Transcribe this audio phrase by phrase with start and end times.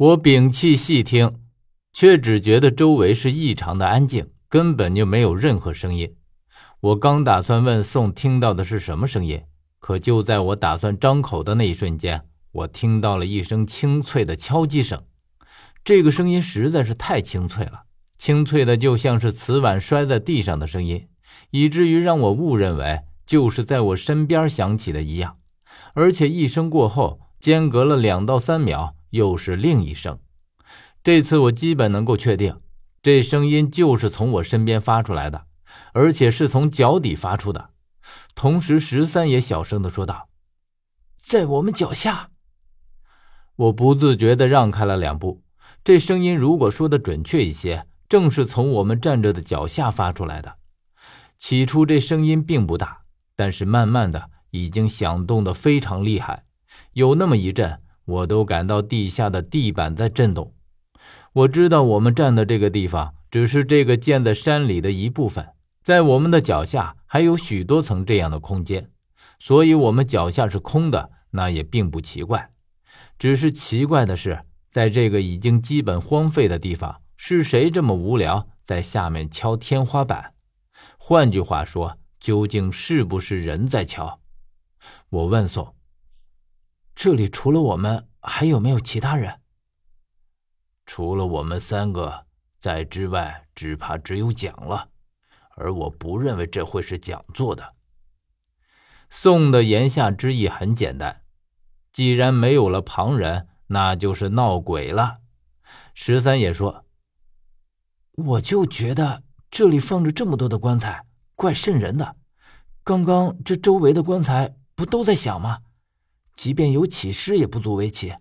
[0.00, 1.34] 我屏气细听，
[1.92, 6.14] 却只觉得周围是异常的安静，根本就没有任何声音。
[6.80, 9.42] 我刚打算问宋听到的是什么声音，
[9.78, 15.02] 可就在我打算张口的那一瞬间，我听到了一声清脆的敲击声。
[15.84, 17.82] 这个声音实在是太清脆了，
[18.16, 21.08] 清脆的就像是瓷碗摔在地上的声音，
[21.50, 25.36] 以至于让我误认为就是在我身边响起的一样。
[25.92, 30.18] 而且一声过后，间隔了两到三秒，又是另一声。
[31.04, 32.60] 这次我基本能够确定，
[33.02, 35.46] 这声音就是从我身边发出来的。
[35.92, 37.70] 而且是从脚底发出的，
[38.34, 40.28] 同时十三也小声的说道
[41.20, 42.30] ：“在我们脚下。”
[43.56, 45.42] 我不自觉的让开了两步。
[45.84, 50.56] 这声音如果说的准确一些，正是从我们站着的脚下发出来的。
[51.38, 53.02] 起初这声音并不大，
[53.34, 56.44] 但是慢慢的已经响动的非常厉害，
[56.92, 57.80] 有那么一阵，
[58.10, 60.52] 我都感到地下的地板在震动。
[61.32, 65.48] 我知道我们站的这个地方只是这个建在山里的一部分。
[65.82, 68.90] 在我们的脚下还有许多层这样的空间，
[69.38, 72.50] 所以我们脚下是空的，那也并不奇怪。
[73.18, 80.34] 只是奇怪的是，在这个已经基本荒废的地方，是谁这么无聊，在下面敲天花板？
[80.98, 84.20] 换句话说，究竟是不是人在敲？
[85.08, 85.74] 我问宋
[87.02, 89.40] ：“这里除了我们，还有没有其他人？”
[90.84, 92.26] 除了我们三个，
[92.58, 94.90] 在之外，只怕只有蒋了。
[95.56, 97.74] 而我不认为这会是蒋做的。
[99.08, 101.22] 宋的言下之意很简单，
[101.90, 105.20] 既然没有了旁人，那就是闹鬼了。
[105.94, 106.84] 十三也说
[108.12, 112.16] ：“我就觉得这里放着这么多的棺材，怪瘆人的。
[112.84, 115.60] 刚刚这周围的棺材不都在响吗？
[116.40, 118.14] 即便有起尸也不足为奇，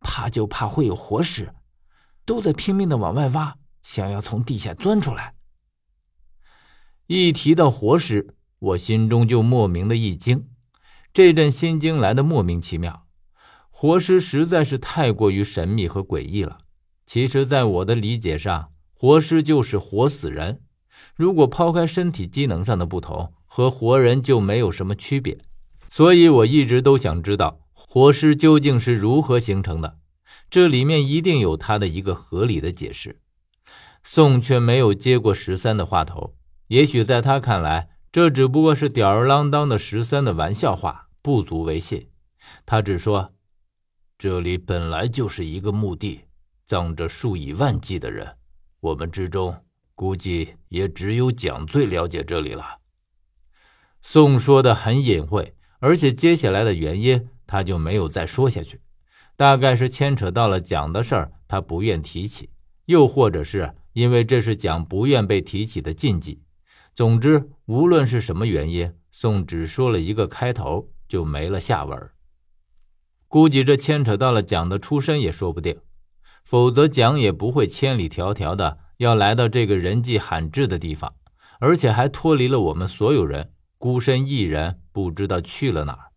[0.00, 1.52] 怕就怕会有活尸，
[2.24, 5.34] 都在拼命的往外挖，想要从地下钻出来。”
[7.08, 10.48] 一提到活尸，我心中就莫名的一惊，
[11.12, 13.06] 这阵心惊来的莫名其妙。
[13.68, 16.60] 活尸实在是太过于神秘和诡异了。
[17.04, 20.62] 其实，在我的理解上，活尸就是活死人。
[21.14, 25.36] 如果抛开身体机能上的不同，和活人就没有什么区别。
[25.94, 29.98] 所以，我一直都想知道活尸究竟是如何形成的，
[30.48, 33.20] 这里面一定有他的一个合理的解释。
[34.02, 36.34] 宋却没有接过十三的话头。
[36.68, 42.08] 也许在他看来，这只不过是吊儿郎当的十三的玩笑话，不足为信。
[42.64, 43.34] 他只说
[44.16, 46.22] ：“这里本来就是一个墓地，
[46.66, 48.38] 葬着数以万计的人。
[48.80, 49.62] 我们之中，
[49.94, 52.78] 估计也只有蒋最了解这里了。”
[54.00, 58.80] 宋说的很隐晦，而且接下来的原因他就没有再说下去。
[59.34, 62.50] 大概是牵扯到了蒋的事儿，他不愿提起；
[62.84, 66.40] 又或者是因为这是蒋不愿被提起的禁忌。
[66.94, 72.10] 总之，无论是什么原因，宋只说了一个开头，就没了下文。
[73.26, 75.80] 估计这牵扯到了蒋的出身也说不定，
[76.44, 81.14] 否则蒋也不会千里迢迢的要来到这个人迹罕至的地方，
[81.58, 83.51] 而且还脱离了我们所有人，
[83.82, 86.12] 孤身一人，不知道去了哪儿。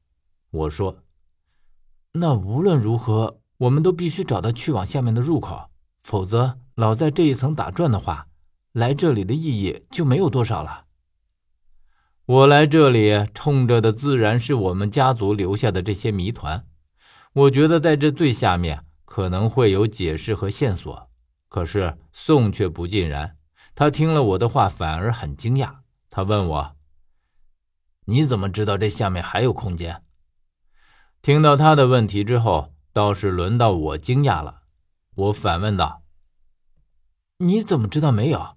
[0.51, 0.99] 我说
[2.13, 5.71] ：“那无论如何，我们都必须找到去往下面的入口，
[6.03, 8.27] 否则老在这一层打转的话。”
[8.71, 10.85] 来这里的意义就没有多少了。
[12.27, 16.67] 我来这里冲着的自然是我们家族留下的这些谜团。
[17.33, 21.09] 我觉得在这最下面可能会有解释和线索。
[21.49, 23.37] 可是宋却不尽然，
[23.73, 25.77] 他听了我的话反而很惊讶。
[26.11, 26.74] 他问我
[28.05, 30.03] ：“你怎么知道这下面还有空间？”
[31.21, 34.61] 听到他的问题之后，倒是轮到我惊讶了。
[35.15, 36.03] 我反问道
[37.39, 38.55] ：“你怎么知道没有？”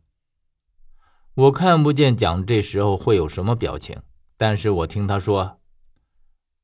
[1.34, 4.02] 我看不见蒋这时候会有什么表情，
[4.36, 5.60] 但是我听他说，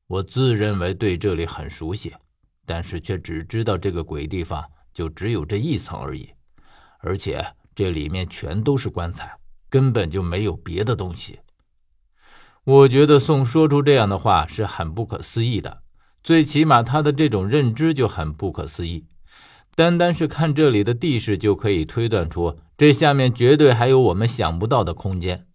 [0.07, 2.13] 我自认为对这里很熟悉，
[2.65, 6.29] 但是却只知道这个鬼地方就只有这一层而已，
[6.99, 9.39] 而且这里面全都是棺材，
[9.69, 11.39] 根本就没有别的东西。
[12.65, 15.83] 我觉得宋说出这样的话是很不可思议的，
[16.23, 19.05] 最起码他的这种认知就很不可思议。
[19.75, 22.57] 单单是看这里的地势，就可以推断出。
[22.75, 25.45] 这下面绝对还有我们想不到的空间，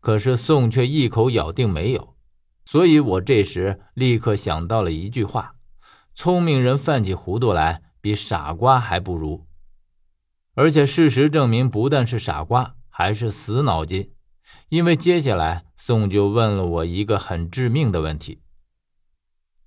[0.00, 2.14] 可是宋却一口咬定没有，
[2.66, 5.54] 所以我这时立刻想到了一句话：
[6.14, 9.46] 聪明人犯起糊涂来，比傻瓜还不如。
[10.54, 14.10] 而且事实证明，不但是傻瓜，还是死脑筋，
[14.68, 18.40] 因为接下来宋就问了我一个很致命的问题：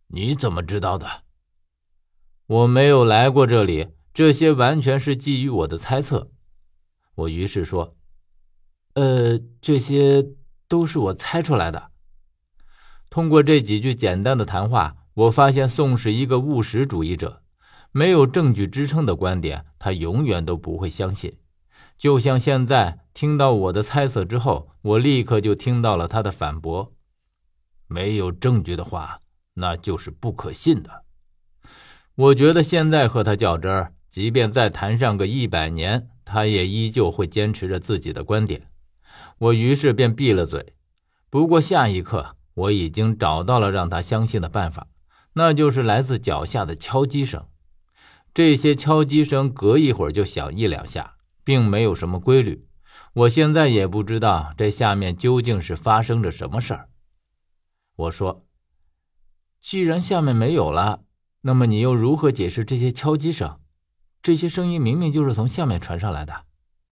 [0.08, 1.24] 你怎么知道的？
[2.48, 6.32] 我没有来过这里，这些完全是基于我的猜测。
[7.16, 7.96] 我于是说
[8.94, 10.26] ：“呃，这些
[10.68, 11.92] 都是我猜出来的。”
[13.10, 17.42] 通过这几句简单的谈话，我发现宋是一个务实主义者，
[17.92, 21.38] 没有证据支撑的观点，他永远都不会相信。
[21.98, 26.94] 就像现在听到我的猜测之后，我立刻就听到了他的反驳
[27.88, 29.22] ：“没有证据的话，
[29.56, 31.04] 那就是不可信的。”
[32.16, 38.70] 我觉得现在和他较真，即便再谈上个一百年，他也依旧会坚持着自己的观点。
[39.38, 40.74] 我于是便闭了嘴。
[41.30, 44.88] 不过下一刻，我已经找到了让他相信的办法，
[45.34, 47.46] 那就是来自脚下的敲击声。
[48.34, 51.15] 这些敲击声隔一会儿就响一两下，
[51.46, 52.68] 并没有什么规律。
[53.14, 56.90] 我现在也不知道这下面究竟是发生着什么事儿。
[57.96, 58.46] 我说
[59.62, 61.06] ：“既然下面没有了，
[61.42, 63.60] 那么你又如何解释这些敲击声？
[64.22, 66.46] 这些声音明明就是从下面传上来的。”